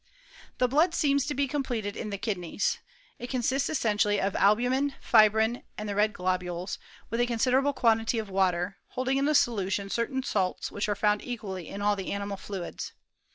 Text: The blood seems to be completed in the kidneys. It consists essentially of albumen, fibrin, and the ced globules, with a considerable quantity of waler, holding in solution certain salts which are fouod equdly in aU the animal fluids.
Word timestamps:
The 0.57 0.67
blood 0.67 0.95
seems 0.95 1.27
to 1.27 1.35
be 1.35 1.47
completed 1.47 1.95
in 1.95 2.09
the 2.09 2.17
kidneys. 2.17 2.79
It 3.19 3.29
consists 3.29 3.69
essentially 3.69 4.19
of 4.19 4.35
albumen, 4.35 4.95
fibrin, 4.99 5.61
and 5.77 5.87
the 5.87 5.93
ced 5.93 6.13
globules, 6.13 6.79
with 7.11 7.19
a 7.19 7.27
considerable 7.27 7.73
quantity 7.73 8.17
of 8.17 8.27
waler, 8.27 8.77
holding 8.93 9.17
in 9.17 9.31
solution 9.35 9.91
certain 9.91 10.23
salts 10.23 10.71
which 10.71 10.89
are 10.89 10.95
fouod 10.95 11.21
equdly 11.21 11.67
in 11.67 11.83
aU 11.83 11.93
the 11.93 12.11
animal 12.11 12.37
fluids. 12.37 12.93